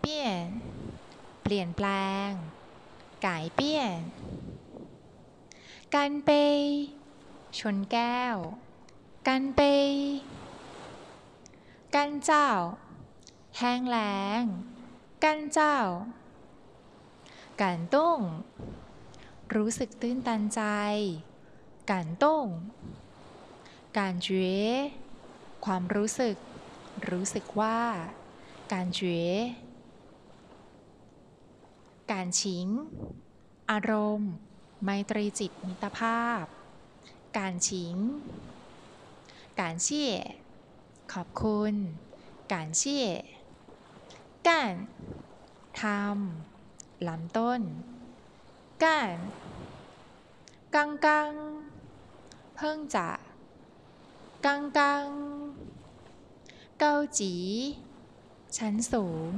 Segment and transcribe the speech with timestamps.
[0.00, 0.46] เปลี่ยน
[1.42, 1.88] เปลี่ยนแปล
[2.28, 2.30] ง
[3.26, 4.00] กายเปี้ยน
[5.94, 6.30] การไป
[7.58, 8.36] ชนแก้ว
[9.28, 9.60] การไป
[11.94, 12.48] กันเจ้า
[13.58, 13.98] แห้งแร
[14.40, 14.42] ง
[15.24, 15.76] กันเจ้า
[17.62, 18.18] การต้ง
[19.54, 20.60] รู้สึกตื้นตันใจ
[21.90, 22.46] การต้ง
[23.98, 24.28] การเจ
[25.64, 26.36] ความรู้สึก
[27.10, 27.78] รู้สึกว่า
[28.72, 29.00] การเจ
[32.12, 32.68] การชิง
[33.70, 34.32] อารมณ์
[34.82, 36.44] ไมตรีจิตมิตรภาพ
[37.38, 37.96] การชิง
[39.60, 40.12] การเชี่ย
[41.12, 41.74] ขอบคุณ
[42.52, 43.08] การเชี่ย
[44.48, 44.74] กาน
[45.80, 47.60] ทำลำต้น
[48.84, 49.18] กาน
[50.74, 51.32] กังกัง
[52.56, 53.08] เพิ่งจะ
[54.44, 55.08] กังกัง
[56.78, 57.34] เกาจี
[58.56, 59.30] ชั้นสูง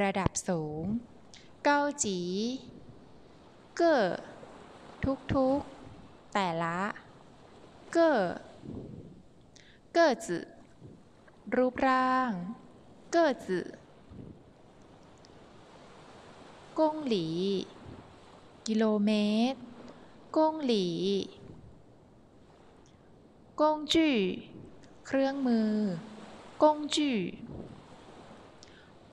[0.00, 0.84] ระดับสูง
[1.68, 2.18] เกาจี
[3.76, 4.02] เก้อ
[5.04, 5.60] ทุกทุก
[6.32, 6.78] แต่ละ
[7.92, 8.16] เก้อ
[9.92, 10.38] เก้อจื
[11.56, 12.30] รูปร่าง
[13.12, 13.58] เก้อจื
[16.78, 17.26] กงหลี
[18.66, 19.10] กิโลเม
[19.52, 19.60] ตร
[20.36, 20.86] กงหลี
[23.60, 24.12] กงจื่
[25.06, 25.70] เครื่องมือ
[26.62, 27.16] กงจื่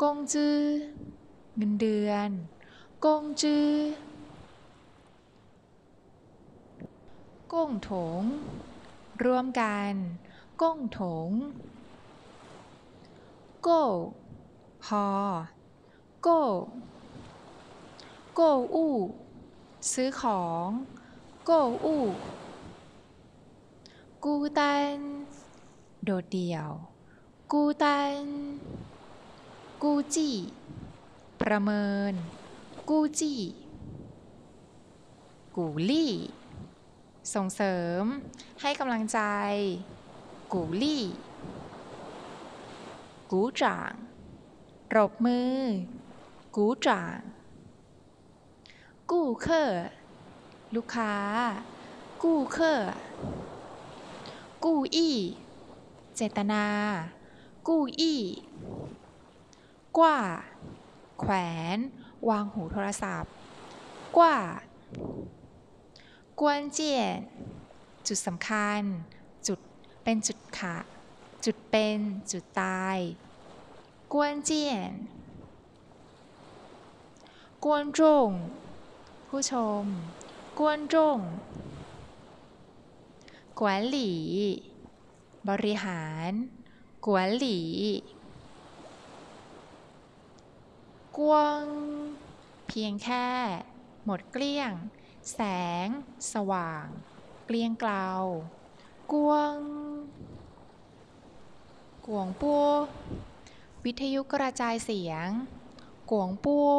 [0.01, 0.57] กงจื้อ
[1.57, 2.29] เงินเดือน
[3.05, 3.71] กงจื้อ
[7.53, 8.21] กงถง
[9.23, 9.93] รวมกัน
[10.61, 11.29] กงถง
[13.63, 13.83] 够
[14.85, 15.07] พอ
[16.23, 18.95] 够 购物
[19.91, 20.67] ซื้อของ
[21.45, 22.03] โก้อู้
[24.23, 24.95] กูตัน
[26.03, 26.69] โดดเดี่ยว
[27.51, 28.23] 孤单
[29.83, 30.35] 估计
[31.43, 32.13] ประเมิน
[32.89, 33.41] กูจี้
[35.55, 36.13] กูลี่
[37.33, 38.03] ส่งเสริม
[38.61, 39.19] ให้กำลังใจ
[40.53, 41.05] กูลี่
[43.31, 43.93] กูจ่าง
[44.95, 45.59] รบมือ
[46.55, 47.19] กูจ่าง
[49.11, 49.85] กู้เคอร์
[50.75, 51.13] ลูกค้า
[52.23, 52.81] กู้เคอ
[54.63, 55.17] กู้อี้
[56.15, 56.65] เจตนา
[57.67, 58.21] กู้อี้
[59.97, 60.19] กว่า
[61.23, 61.35] แขว
[61.75, 61.77] น
[62.29, 63.31] วางหูโทรศัพท์
[64.17, 64.39] กว่า
[66.39, 67.19] กวนเจียน
[68.07, 68.79] จุดสำคัญ
[69.47, 69.59] จุด
[70.03, 70.77] เป็นจุดขะ
[71.45, 71.97] จุดเป็น
[72.31, 72.97] จุดตาย
[74.13, 74.91] กวนเจียน
[77.63, 78.29] กวนจง
[79.29, 79.83] ผู้ชม
[80.59, 81.19] กวนจง
[83.59, 84.13] กวนหลี
[85.49, 86.31] บริหาร
[87.05, 87.59] กวนหลี
[91.17, 91.61] กวง
[92.67, 93.27] เพียงแค่
[94.05, 94.71] หมดเกลี้ยง
[95.33, 95.39] แส
[95.85, 95.87] ง
[96.33, 96.85] สว่าง
[97.45, 98.07] เกลี้ยงเกลา
[99.13, 99.55] กวง
[102.07, 102.65] กวงปัว
[103.85, 105.27] วิทยุกระจายเสียง
[106.11, 106.69] กวงปัว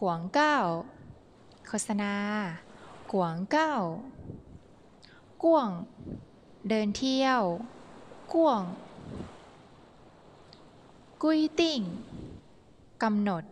[0.00, 0.56] กวงเก้า
[1.66, 2.14] โฆษณา
[3.12, 3.72] กวงเก้า
[5.44, 5.68] กวง
[6.68, 7.42] เดินเที่ยว
[8.34, 8.62] กวง
[11.26, 11.82] กุยติ่ง
[13.02, 13.44] กำหนด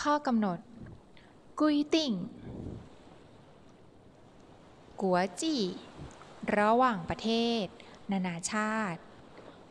[0.00, 0.58] ข้อกำหนด
[1.60, 2.12] กุยติ่ง
[5.00, 5.62] กัวจี้
[6.56, 7.30] ระหว่างประเท
[7.62, 7.64] ศ
[8.12, 9.00] นานาชาติ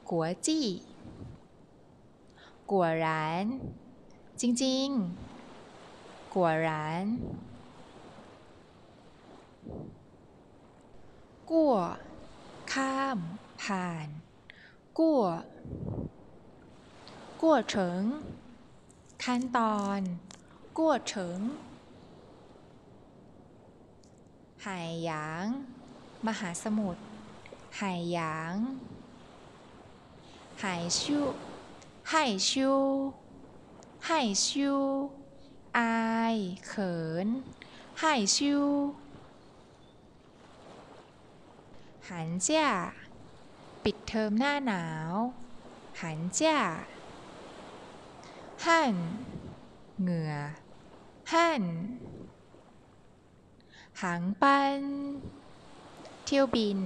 [0.10, 0.68] กัวจี้
[2.72, 3.46] กัวร้าน
[4.42, 4.88] จริง
[5.66, 7.06] ๆ กัวร้าน
[11.52, 11.76] กั่ว
[12.74, 13.18] ข้าม
[13.64, 14.08] ผ่าน
[15.00, 15.24] กั่ว
[17.42, 18.04] กั่วเฉิง
[19.24, 20.00] ขั้นตอน
[20.78, 21.40] กั่วเฉิง
[24.62, 24.68] ไห
[25.06, 25.46] หยาง
[26.28, 27.02] มหาสมุทร
[27.78, 27.82] ไห
[28.14, 28.56] หยาง
[30.60, 30.66] ไห
[30.98, 31.26] ชิว
[32.10, 32.14] ไห
[32.48, 32.78] ชิว
[34.06, 34.10] ไห
[34.46, 34.80] ชิว
[35.78, 35.96] อา
[36.34, 36.36] ย
[36.68, 36.96] เขิ
[37.26, 37.28] น
[38.00, 38.04] ไห
[38.36, 38.66] ชิว
[42.08, 42.50] 寒假
[43.84, 45.14] ปิดเทอมหน้าหนาว
[46.02, 46.60] หันเจ้า
[48.68, 48.96] หั่น
[50.02, 50.34] เหงื่อ
[51.34, 51.64] หั่น
[54.02, 54.82] หางปัน
[56.26, 56.80] เที่ยวบิน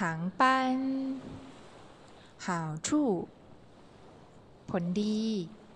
[0.00, 0.78] หางปัน
[2.46, 3.08] หาวชู่
[4.70, 5.20] ผลดี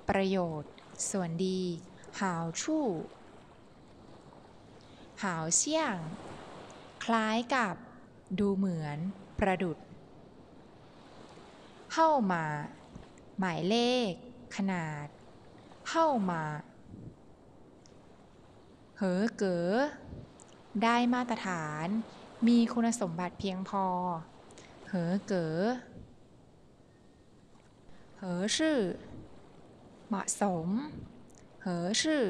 [0.08, 0.72] ประโยชน์
[1.10, 1.60] ส่วนดี
[2.20, 2.86] หาวชู่
[5.22, 5.96] หาวเสี่ยง
[7.04, 7.76] คล้ายกับ
[8.38, 8.98] ดูเหมือน
[9.38, 9.78] ประดุด
[11.92, 12.44] เข้ามา
[13.38, 13.76] หมายเล
[14.10, 14.12] ข
[14.54, 15.06] ขนาด
[15.88, 16.42] เข้ามา
[18.98, 19.72] เหอเก๋อ
[20.82, 21.86] ได้มาตรฐาน
[22.46, 23.84] มีคุณสมบัติเพียงพอ
[24.88, 25.58] เหอเก๋อ
[28.18, 28.78] เหอชื่อ
[30.08, 30.68] เหมาะสม
[31.62, 32.24] เหอชื่อ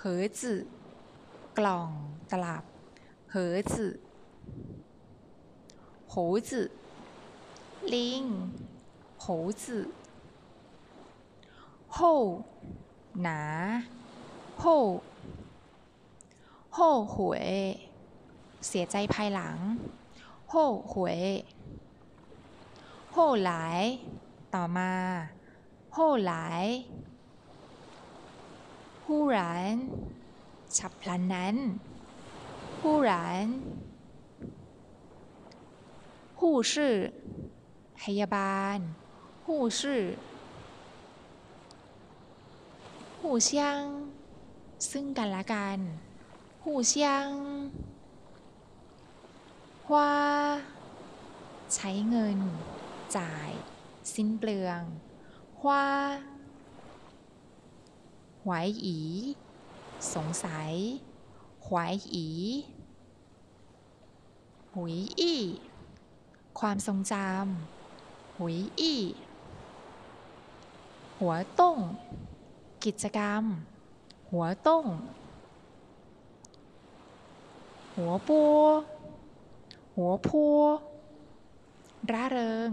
[0.00, 0.60] เหอจื่อ
[1.58, 1.90] กล่อง
[2.30, 2.64] ตลับ
[3.30, 3.92] เหอจื่อ
[6.18, 6.50] 猴子
[7.92, 8.22] ลิง
[9.25, 9.63] 猴子
[11.95, 11.97] 后
[13.23, 13.41] หนา
[14.61, 14.65] 后
[16.75, 17.15] 后悔
[18.67, 19.57] เสียใจภายหลัง
[20.51, 20.53] 后
[20.91, 20.93] 悔
[23.15, 23.51] 后来
[24.53, 24.93] ต่อมา
[25.95, 26.33] 后来
[29.03, 29.39] 忽然
[30.75, 31.55] ฉับพลันนั้น
[32.81, 33.11] 忽然
[36.39, 36.73] 护士
[37.99, 38.77] พยาบาล
[39.45, 39.81] 护士
[43.19, 43.49] 互相
[44.89, 45.79] ซึ่งกันและกัน
[46.63, 46.93] 互相
[49.93, 50.13] ว่า
[51.73, 52.39] ใช้เงิน
[53.17, 53.51] จ่าย
[54.13, 54.81] สิ้นเปลือง
[55.67, 55.85] ว่า
[58.45, 58.99] หวายอี
[60.13, 60.73] สงสัย
[61.65, 62.27] หวายอี
[64.73, 65.41] หุยอี้
[66.59, 69.01] ความทรงจำ หุยอี้
[71.20, 71.78] หัวต้ง
[72.84, 73.44] กิจกรรม
[74.30, 74.84] หัวต้ง
[77.96, 78.60] หัวปัว
[79.96, 80.60] หัวพัว
[82.12, 82.70] ร่าเริง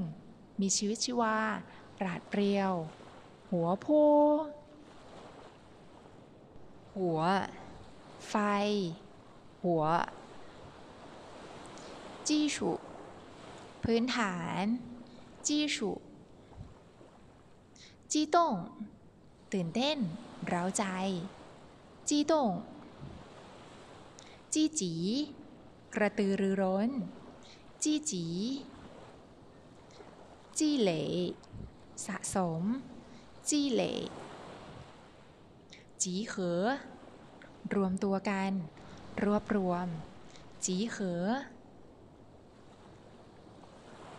[0.59, 1.37] มีชีวิตชีวา
[1.99, 2.73] ปราดเปรียว
[3.51, 4.19] หัวพัว
[6.97, 7.19] หัว
[8.29, 8.35] ไฟ
[9.63, 9.83] หัว
[12.27, 12.71] จี้ฉุ
[13.83, 14.63] พื้นฐาน
[15.47, 15.91] จี้ฉุ
[18.15, 18.55] จีต้ง
[19.53, 19.97] ตื่นเต้น
[20.47, 20.83] เร้าใจ
[22.09, 22.51] จีต้ง
[24.53, 24.93] จีจี
[25.95, 26.89] กระตือรือร้น
[27.83, 28.25] จีจี
[30.57, 31.01] จีเหล่
[32.05, 32.63] สะสม
[33.49, 33.93] จีเหล่
[36.03, 36.61] จีเขอ
[37.73, 38.51] รวมตัวกัน
[39.23, 39.87] รวบรวม
[40.65, 41.23] จีเขอ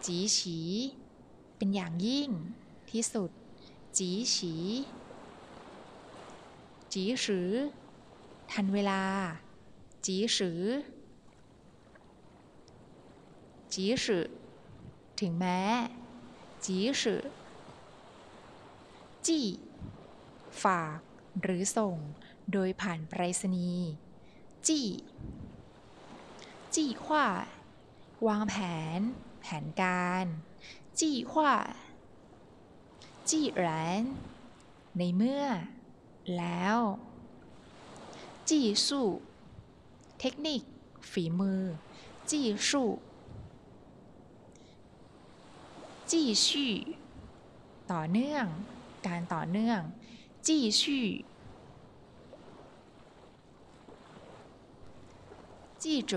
[0.07, 0.59] จีฉี
[1.57, 2.29] เป็นอย่างยิ่ง
[2.93, 3.31] ที่สุด
[3.99, 4.55] จีฉี
[6.93, 7.51] จีสือ
[8.51, 9.03] ทันเวลา
[10.07, 10.63] จีสือ
[13.73, 14.27] จีสือ
[15.21, 15.61] ถึงแม้
[16.65, 17.23] จีสือ
[19.27, 19.47] จี้
[20.63, 21.01] ฝาก
[21.43, 21.97] หรือส่ง
[22.53, 23.91] โดยผ่านไปรษณีย์
[24.67, 24.89] จี้
[26.75, 27.27] จี้ขว้า
[28.27, 28.55] วางแผ
[28.99, 29.01] น
[29.41, 30.27] แผนการ
[30.99, 31.53] จี้ขว้า
[33.31, 33.69] จีหล
[34.01, 34.03] น
[34.99, 35.45] ในเมื่อ
[36.39, 36.79] แล้ว
[38.49, 39.09] จีสู้
[40.19, 40.63] เทคนิค
[41.11, 41.63] ฝีมือ
[42.31, 42.91] จีสู้
[46.11, 46.75] จีชี่
[47.93, 48.47] ต่อเนื่อง
[49.07, 49.81] การต่อเนื่อง
[50.47, 51.07] จีชี่
[55.83, 56.13] จีเจ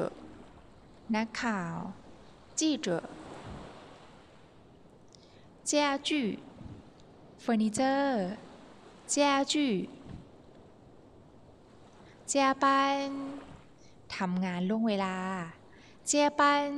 [1.15, 1.75] นักข่าว
[2.59, 2.87] จีเจ
[5.69, 6.46] 家具
[7.49, 8.23] ฟอร์นิเจอร์
[9.13, 9.15] 家
[9.51, 9.53] 具
[12.27, 13.07] เจียปัน
[14.15, 15.17] ทำงานล่วงเวลา
[16.07, 16.69] เจียปัน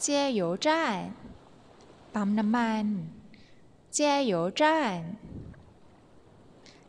[0.00, 0.98] เจียโยจาน
[2.14, 2.86] ปั๊มน้ำมัน
[3.92, 5.00] เจียโยจาน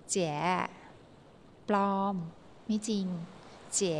[0.09, 0.25] เจี
[1.67, 2.15] ปลอม
[2.65, 3.07] ไม่จริง
[3.73, 3.93] เจี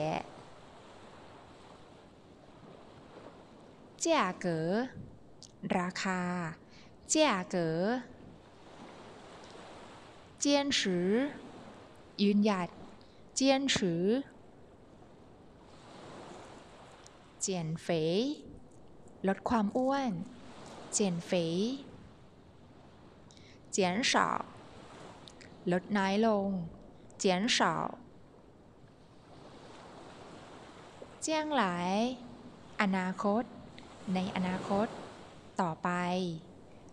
[4.00, 4.60] เจียเก๋
[5.78, 6.22] ราคา
[7.13, 7.17] 价
[7.55, 8.03] 格
[10.39, 10.79] 坚持
[12.23, 12.69] ยืนหยัด
[13.39, 14.25] 坚持
[17.45, 17.87] 减肥
[19.27, 20.13] ลดความอ้วน
[20.97, 21.31] 减肥
[23.71, 24.15] 减少
[25.73, 26.49] ลดน้อยลง
[27.23, 27.25] 减
[27.57, 27.59] 少
[31.23, 31.91] เจียงหลาย
[32.81, 33.43] อนาคต
[34.15, 34.87] ในอนาคต
[35.61, 35.89] ต่อไป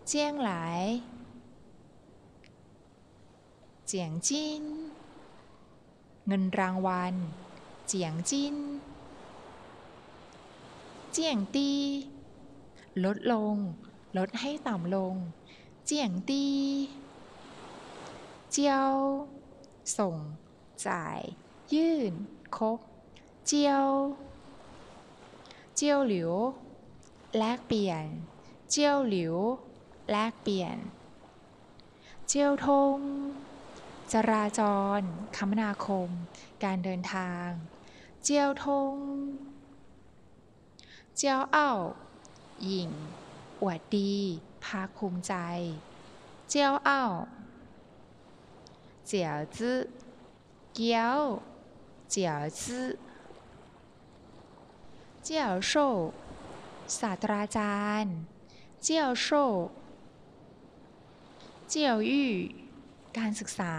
[0.07, 0.83] เจียงหลาย
[3.87, 4.63] เจียงจิน
[6.27, 7.15] เงินรางวัล
[7.87, 8.55] เจียงจิน
[11.11, 11.71] เจียงตี
[13.03, 13.55] ลดลง
[14.17, 15.15] ลดให้ต่ำลง
[15.85, 16.45] เจียงตี
[18.51, 18.91] เจียว
[19.97, 20.15] ส่ง
[20.87, 21.19] จ่าย
[21.73, 22.13] ยื่น
[22.57, 22.79] ครบ
[23.47, 23.87] เจียว
[25.75, 26.31] เจียวหลิว
[27.37, 28.05] แลกเปลี่ยน
[28.69, 29.35] เจียวหลิว
[30.11, 30.77] แลกเปลี่ยน
[32.27, 32.97] เจียวทง
[34.13, 34.61] จราจ
[34.99, 35.01] ร
[35.37, 36.09] คมนาคม
[36.63, 37.47] การเดินทาง
[38.23, 38.95] เจียวทง
[41.15, 41.71] เจียวเอ้า
[42.63, 42.89] หยิ่ง
[43.61, 44.13] อวดดี
[44.63, 45.33] ภาคภูมิใจ
[46.49, 47.03] เจียวเอ้า
[49.07, 49.79] เจียวจื้อ
[50.73, 51.19] เกี๊ยว
[52.09, 52.87] เจียวจื้อ
[55.23, 55.87] เจียวโซ่
[56.99, 58.13] ศาสตราจารย์
[58.81, 59.45] เจียวโซ่
[61.73, 62.29] เจียวยู่
[63.17, 63.75] การศึกษา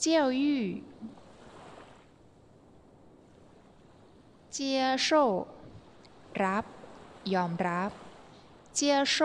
[0.00, 0.62] เจียวยู่
[4.52, 5.08] เจียโช
[6.42, 6.64] รับ
[7.34, 7.90] ยอมรับ
[8.74, 9.16] เจียโช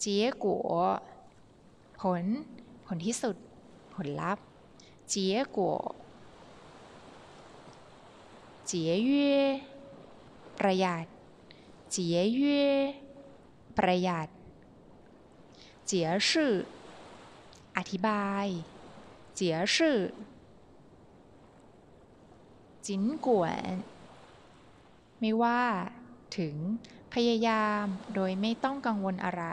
[0.00, 0.72] เจียกัว
[2.00, 2.24] ผล
[2.86, 3.36] ผลที่สุด
[3.94, 4.44] ผลลัพธ์
[5.08, 5.76] เจียกัว
[8.66, 9.34] เจียเย่
[10.58, 11.06] ประหยัด
[11.90, 12.62] เจียเย่
[13.78, 14.28] ประหยัด
[15.90, 16.52] เจียชื่อ
[17.76, 18.46] อธิบาย
[19.34, 19.98] เจียชื่อ
[22.86, 23.74] จินกวน
[25.20, 25.62] ไม่ว่า
[26.38, 26.56] ถึง
[27.14, 29.44] พยายาม โดยไม่ต้องกังวลอะไร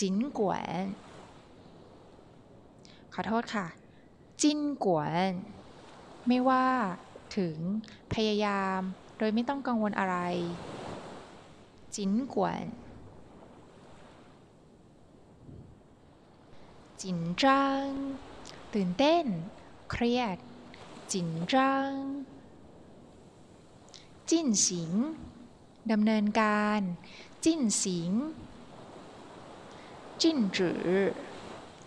[0.00, 0.52] จินกว
[0.82, 0.84] น
[3.14, 3.66] ขอโทษค่ะ
[4.42, 5.30] จินกวน
[6.28, 6.66] ไม่ว่า
[7.36, 7.56] ถึง
[8.14, 8.80] พยายาม
[9.18, 10.16] โดยไม่ต้องกังวลอะไร
[11.96, 12.62] จินกวน
[17.02, 17.88] จินจัง
[18.74, 19.26] ตื่นเต้น
[19.90, 20.38] เครียด
[21.12, 21.92] จินจัง
[24.30, 24.92] จิ้นสิง
[25.90, 26.80] ดำเนินการ
[27.44, 28.12] จิ้นสิง
[30.22, 30.88] จิ้นจือ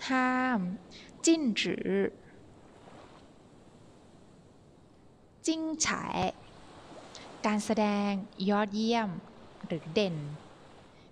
[0.07, 0.59] ห้าม
[1.25, 1.91] จิ้นจือ
[5.45, 6.19] จิ้งฉาย
[7.45, 8.11] การแสดง
[8.49, 9.09] ยอดเยี่ยม
[9.65, 10.15] หรือเด่น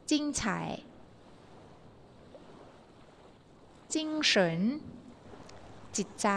[0.09, 0.69] จิ้งฉาย
[3.93, 4.61] จิ้งเฉิน
[5.97, 6.29] จิตใจ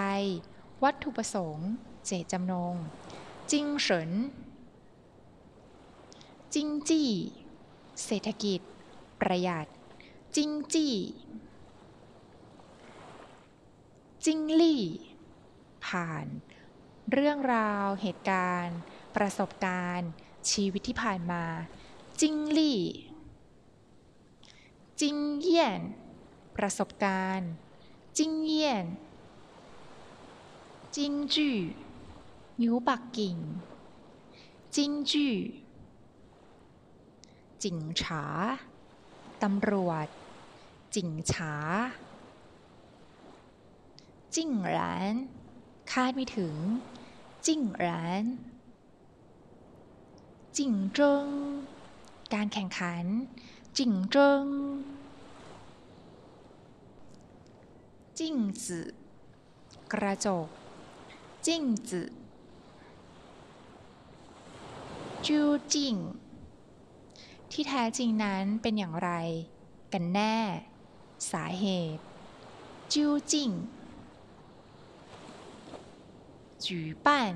[0.82, 1.70] วัตถุประสงค์
[2.06, 2.74] เจตจำนง
[3.50, 4.10] จิ้งเฉิน
[6.54, 7.10] จิงจี้
[8.04, 8.60] เศรษฐกิจ
[9.20, 9.66] ประหยัด
[10.36, 10.94] จิงจี้
[14.24, 14.84] จิงลี่
[15.86, 16.26] ผ่าน
[17.12, 18.78] เรื่องราว เหตุการณ์
[19.16, 20.10] ประสบการณ์
[20.50, 21.44] ชีวิตที่ผ่านมา
[22.20, 22.80] จิงลี่
[25.00, 25.80] จิงเยี่ยน
[26.56, 27.50] ประสบการณ์
[28.18, 28.86] จิ้งเยี่ยน
[30.96, 31.58] จิ้งจื้อ
[32.60, 33.36] นิ้วปักกิ่ง
[34.76, 35.34] จิ้งจื้อ
[37.62, 38.24] จิงฉา
[39.42, 40.06] ตำรวจ
[40.94, 41.54] จิงฉา
[44.34, 45.14] จิ้งหราน
[45.90, 46.54] คาดไม่ถึง
[47.46, 48.24] จิ้งหราน
[50.56, 51.26] จิงจง
[52.34, 53.04] การแข่งขัน
[53.78, 54.44] จิงจง
[58.18, 58.86] จิ้งจื่อ
[59.92, 60.48] กระจก
[61.46, 62.08] จิ้งจื่อ
[65.26, 65.40] จู
[65.72, 65.96] จิง
[67.50, 69.10] ที่แท้จริงนั้นเป็นอย่างไร
[69.92, 70.36] กันแน่
[71.32, 72.02] สาเหตุ
[72.92, 73.50] จูจิง
[76.64, 77.34] จูบ้าน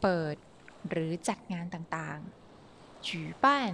[0.00, 0.36] เปิด
[0.88, 3.72] หรือจัดงานต่างๆจูบ้าน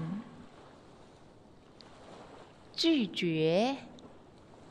[2.80, 3.38] จูเจ๋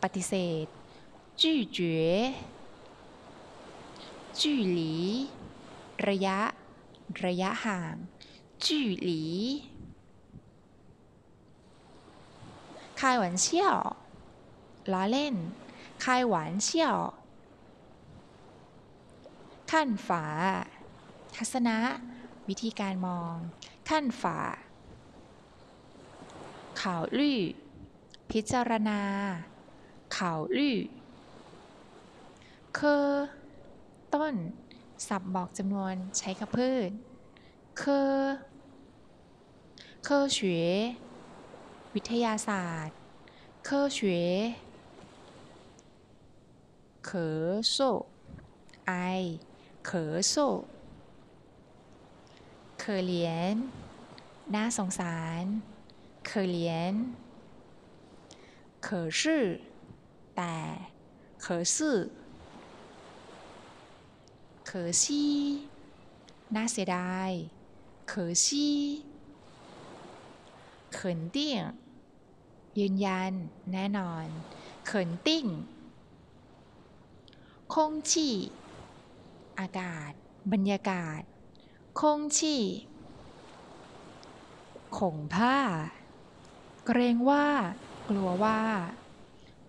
[0.02, 0.68] ปฏิเสธ
[1.42, 1.60] จื่อ
[4.42, 4.60] จู่
[6.08, 6.40] ระยะ
[7.26, 7.96] ระยะห่าง
[8.66, 9.24] จื่อหลี
[13.00, 13.78] คายหวานเชี่ยว
[14.92, 15.36] ล้อเล่น
[16.04, 16.98] คายหวานเชี่ยว
[19.72, 20.24] ขั้นฝา
[21.36, 21.78] ทัศนะ
[22.48, 23.36] วิธีการมอง
[23.90, 24.38] ขั้นฝา
[26.82, 27.42] ข่าวลือ
[28.32, 29.02] พิจารณา
[30.18, 30.78] ข่าวลือ
[32.78, 33.06] คอ
[34.14, 34.36] ต้น
[35.08, 36.90] ศัพท์บอกจำนวนใช้กับพืช
[37.78, 38.16] เคอ
[40.04, 40.76] เคอเฉวย
[41.94, 42.96] วิทยาศาสตร์
[43.66, 44.32] เคอเฉวย
[47.06, 47.42] เขอ
[47.72, 47.78] โซ
[48.88, 48.92] ไอ
[49.86, 50.36] เขอโซ
[52.80, 53.56] เคอเหลียน
[54.54, 55.44] น่าสงสาร
[56.26, 56.94] เคอเหลียน
[58.84, 59.44] เขอชื่อ
[60.36, 60.56] แต่
[61.42, 61.48] เข
[64.76, 65.36] อซื่อเขอซี่
[66.56, 67.32] น่าเสียดาย
[68.08, 68.80] เขอซี่
[70.94, 71.66] เขินตี้ยง
[72.80, 73.34] ยืนยัน
[73.72, 74.26] แน่นอน
[74.86, 75.46] เขินติ้ง
[77.74, 78.36] คงชี่
[79.60, 80.12] อากาศ
[80.52, 81.22] บรรยากาศ
[82.00, 82.64] คงชี่
[84.98, 85.58] ขงผ้า
[86.86, 87.48] เกรงว่า
[88.10, 88.62] กลัวว่า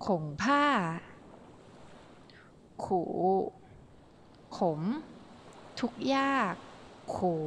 [0.07, 0.65] ขงผ้า
[2.85, 3.07] ขู่
[4.57, 4.81] ขม
[5.81, 6.55] ทุกยาก
[7.15, 7.45] ขู่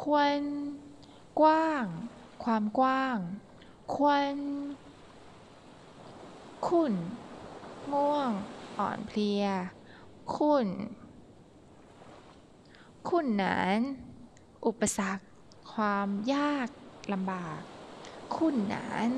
[0.00, 0.38] ควร
[1.40, 1.84] กว้าง
[2.44, 3.18] ความกว้าง
[3.94, 4.32] ควร
[6.68, 6.92] คุณ
[7.92, 8.30] ง่วง
[8.78, 9.44] อ่อนเพลีย
[10.36, 10.66] คุณ
[13.08, 13.78] คุณนั้น
[14.66, 15.24] อุปสรรค
[15.72, 16.68] ความยาก
[17.12, 17.60] ลำบาก
[18.36, 19.10] คุณนั้น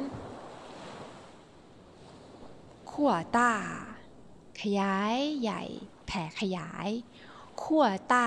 [2.91, 3.53] ขั้วต้า
[4.61, 5.63] ขยายใหญ่
[6.07, 6.89] แผ่ขยาย
[7.63, 8.27] ขั้วต้า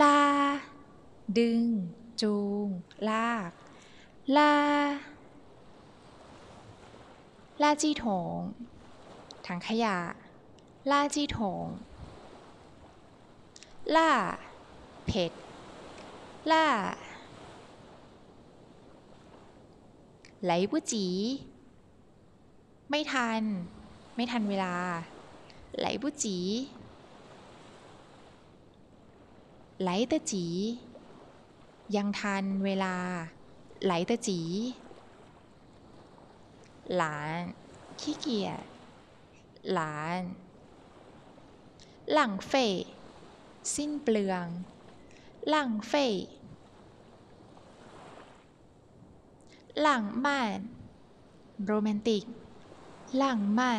[0.00, 0.20] ลา
[1.38, 1.62] ดึง
[2.20, 2.66] จูง
[3.08, 3.50] ลาก
[4.36, 4.54] ลา
[7.62, 8.36] ลาจีถง
[9.46, 9.96] ถังขยะ
[10.90, 11.64] ลาจีถง
[13.96, 14.10] ล่า
[15.06, 15.32] เผ็ด
[16.50, 16.66] ล่า
[20.44, 21.06] ไหลบุจี
[22.94, 23.42] ไม่ทัน
[24.16, 24.74] ไม่ทันเวลา
[25.78, 26.38] ไหลบุจี
[29.80, 30.46] ไหลตะจี
[31.96, 32.94] ยังทันเวลา
[33.84, 34.40] ไหลตะจี
[36.96, 37.36] หลาน
[38.00, 38.62] ขี้เกียจ
[39.72, 40.20] หลาน
[42.12, 42.72] หลังเฟย
[43.76, 44.46] สิ้นเปลือง
[45.48, 46.14] หลังเฟย
[49.80, 50.60] หลังม่าน
[51.64, 52.24] โรแมนติก
[53.18, 53.72] หลังม่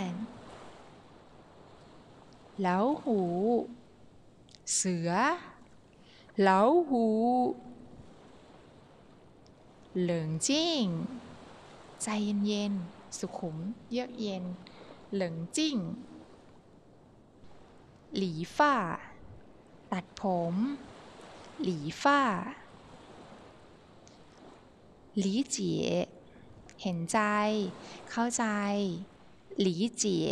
[2.75, 3.19] าหู
[4.75, 5.11] เสือ
[6.43, 7.05] แล้วหู
[10.01, 10.85] เหลิงจิ้ง
[12.03, 12.07] ใจ
[12.45, 13.57] เย็นๆ สุขุม
[13.91, 14.43] เยือกเย็น
[15.13, 15.77] เหลิงจิ้ง
[18.17, 18.75] หลีฝ้า
[19.91, 20.55] ตัดผม
[21.63, 22.21] หลีฝ้า
[25.19, 25.87] หลีเจี๋ย
[26.81, 27.19] เห็นใจ
[28.11, 28.45] เข้าใจ
[29.59, 30.31] หลีเจี๋ย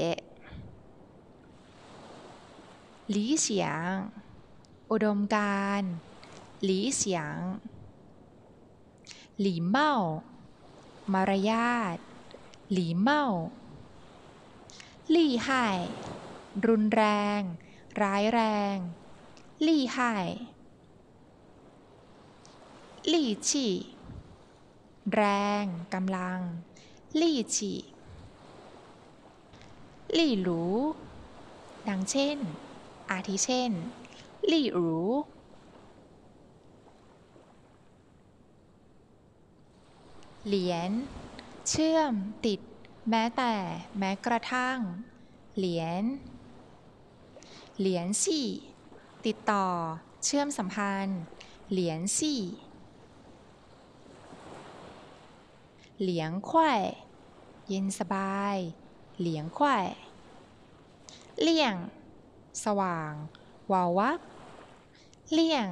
[3.10, 3.86] หลีเสียง
[4.92, 5.82] อุดมการ
[6.64, 7.36] หลีเสียง
[9.40, 9.94] หลีเมา
[11.14, 11.98] มารยาท
[12.72, 13.24] หลีเมา
[15.16, 15.68] ลี่ไห่
[16.68, 17.04] รุนแร
[17.40, 17.42] ง
[18.02, 18.42] ร้ายแร
[18.74, 18.76] ง
[19.66, 20.16] ลี่ไห่
[23.12, 23.74] ลี่ฉี่
[25.14, 25.24] แร
[25.62, 26.40] งกำลัง
[27.20, 27.80] ลี่ฉี่
[30.18, 30.64] ลี่หรู
[31.90, 32.38] ดังเช่น
[33.12, 33.72] อาทิเช่น
[34.52, 35.00] ลี่หรู
[40.48, 40.92] เหรียญ
[41.70, 42.14] เชื่อม
[42.46, 42.60] ติด
[43.10, 43.54] แม้แต่
[43.98, 44.78] แม้กระทั่ง
[45.58, 46.04] เหรียญ
[47.80, 48.48] เหรียญสี่
[49.26, 49.68] ติดต่อ
[50.24, 51.22] เชื่อมสัมพันธ์
[51.72, 52.42] เหรียญสี่
[56.02, 56.72] เหลียงไขว้
[57.68, 58.58] เย็นสบาย
[59.22, 59.78] เหลียงไขว้
[61.42, 61.76] เลี่ยง
[62.64, 63.14] สว่าง
[63.72, 64.20] วาววับ
[65.32, 65.68] เลี่ยง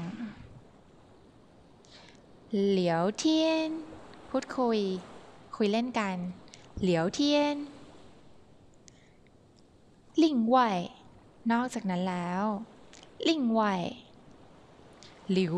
[2.70, 3.70] เหลียวเทียน
[4.30, 4.80] พูดคุย
[5.56, 6.18] คุยเล่นกัน
[6.82, 7.56] เหลียวเทียน
[10.24, 10.58] ลิ่งไหว
[11.52, 12.44] นอกจากนั้นแล้ว
[13.28, 13.62] ลิ่งไหว
[15.32, 15.56] หลิว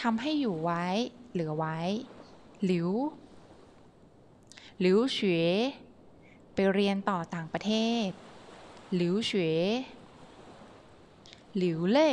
[0.00, 0.84] ทำให้อยู่ไว้
[1.32, 1.78] เหลือไว้
[2.64, 2.90] หลิว
[4.80, 5.24] หลิวเฉว
[6.54, 7.72] ไปเรียนต่อต่างประเท
[8.06, 8.08] ศ
[8.96, 9.40] หลิวเฉว
[11.56, 12.10] หลิวเล่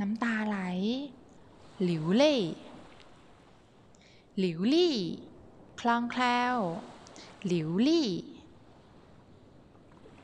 [0.00, 0.58] น้ำตาไหล
[1.84, 2.36] หลิวเล่
[4.38, 4.96] หลิวลี่
[5.80, 6.56] คล่องแคล่ว
[7.46, 8.10] หลิวลี่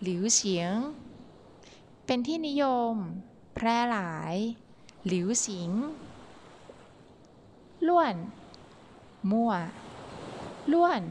[0.03, 0.75] หลิวเฉียง
[2.07, 2.95] เป็นที่นิยม
[3.55, 4.37] แพร่หลาย
[5.07, 5.71] หลิวสิง
[7.87, 8.17] ล้วน
[9.31, 9.53] มั่ว
[10.73, 11.03] ล้วน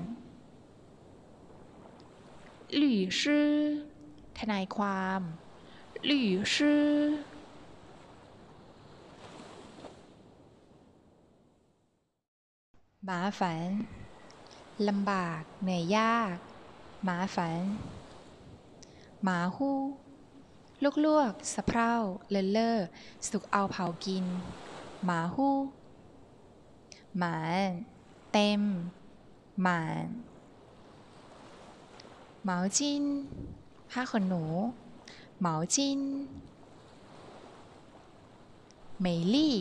[2.77, 3.51] หลี่ชื่อ
[4.37, 5.21] ทนายความ
[6.05, 6.87] หลี่ชื่อ
[13.05, 13.69] หมาฝัน
[14.87, 16.37] ลำบากเหนื่อยยาก
[17.03, 17.61] หมาฝัน
[19.23, 19.79] หมาฮู้
[20.83, 21.93] ลูกลวกสะเพร่า
[22.31, 22.77] เลนเลอ
[23.27, 24.25] สุกเอาเผากิน
[25.05, 25.57] หมาฮู้
[27.17, 27.35] หมา
[27.67, 27.69] น
[28.31, 28.61] เต็ม
[29.61, 30.05] หมาน
[32.45, 33.03] หมาจิน
[33.91, 34.43] ผ้าขนหนู
[35.41, 35.99] หมาจิน
[38.99, 39.57] เหมยลี่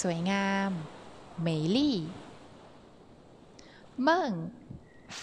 [0.00, 0.70] สวยงาม
[1.40, 1.96] เหมยลี่
[4.02, 4.32] เมิ่ง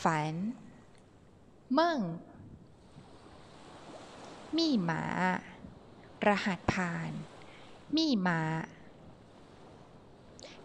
[0.02, 0.36] ฝัน
[1.74, 2.00] เมิ่ง
[4.58, 5.04] มี่หมา
[6.28, 7.12] รหัสผ่าน
[7.96, 8.42] มี่หมา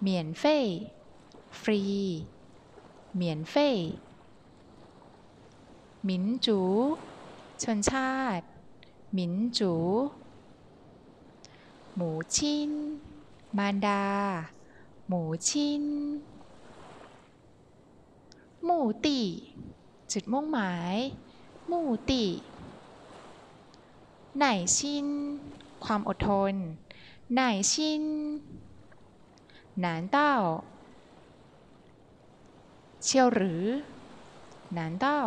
[0.00, 0.58] เหมียนเฟ่
[1.60, 1.82] ฟรี
[3.14, 3.70] เหมียนเฟ่
[6.06, 6.60] หมินจู
[7.62, 8.46] ชนชาติ
[9.14, 9.72] หมินจู
[11.94, 12.70] หมูชิ้น
[13.56, 14.04] มารดา
[15.08, 15.84] หมูชิ้น
[18.64, 19.22] หมู่ติ
[20.12, 20.96] จุดมุ่งหมาย
[21.68, 22.24] หมู่ติ
[24.36, 24.44] ไหน
[24.76, 25.06] ชิน
[25.84, 26.54] ความอดทน
[27.34, 27.40] ไหน
[27.72, 28.02] ชิน
[29.80, 30.32] หนานเต้า
[33.04, 33.64] เชี่ยวหรือ
[34.74, 35.20] หนานเต้า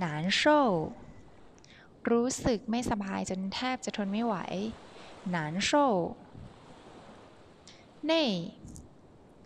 [0.00, 0.60] หนานโซ่
[2.10, 4.36] รู้สึกไม่สบายจนแทบจะทนไม่ไหว
[5.30, 5.86] หนานโซ่
[8.06, 8.24] เน่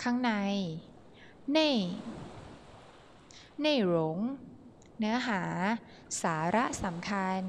[0.03, 0.31] ข้างใน
[1.53, 1.73] เน่
[3.61, 4.19] เน่หลง
[4.99, 5.43] เนื้อหา
[6.23, 7.40] สาระสำคัญ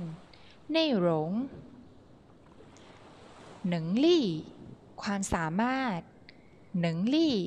[0.72, 1.32] เน่หลง
[3.70, 4.26] หนึ่งลี่
[5.02, 6.00] ความสามารถ
[6.80, 7.38] หนึ่งลี่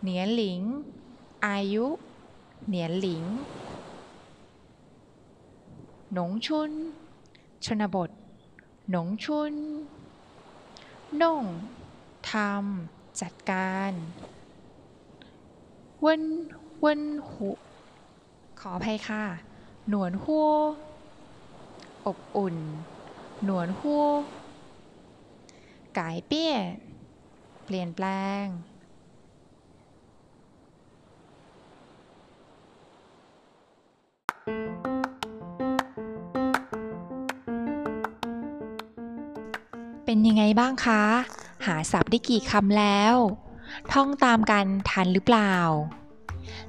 [0.00, 0.60] เหนียนหลิง
[1.46, 1.86] อายุ
[2.66, 3.24] เหนียนหลิง
[6.12, 6.70] หนงชุน
[7.64, 8.10] ชนบท
[8.90, 9.54] หนงชุน
[11.22, 11.44] น่ง
[12.30, 13.92] ทำจัดการ
[16.00, 16.22] เว้น
[16.80, 17.50] เว้นหุ
[18.60, 19.22] ขออภัยค่ะ
[19.88, 20.48] หนวนหัว
[22.06, 22.56] อบอุ่น
[23.44, 24.04] หนวนหัว
[25.98, 26.54] กายเปี้ย
[27.64, 28.06] เปลี่ยนแปล
[28.42, 28.44] ง
[40.34, 41.02] ยังไงบ้างคะ
[41.66, 43.14] หาศัพท์ได้กี่คำแล้ว
[43.92, 45.54] ท่องตามกันทันหรือเปล่า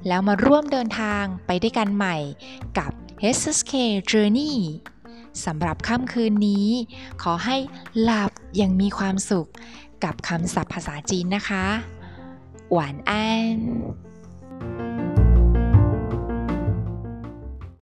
[0.06, 2.16] แล้วมาร่วมเดินทางไปด้วยกันใหม่
[2.78, 2.92] กับ
[3.36, 3.72] HSK
[4.10, 4.54] Journey
[5.44, 6.68] สำหรับค่ำคืนนี้
[7.22, 7.56] ขอให้
[8.02, 9.48] หลับอย่างมีความสุข
[10.04, 11.66] กับคำศัพท์ภาษาจีนนะคะ
[12.72, 13.56] หวานอัน